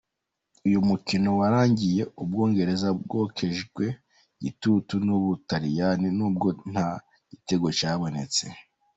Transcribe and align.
Uyu 0.67 0.79
mukino 0.89 1.27
warangiye 1.39 2.01
Ubwongereza 2.21 2.87
bwokejwe 3.01 3.85
igitutu 4.37 4.93
n'ubutariyani 5.05 6.07
n'ubwo 6.17 6.47
nta 6.71 6.87
gitego 7.31 7.67
cyabonetsemo. 7.77 8.57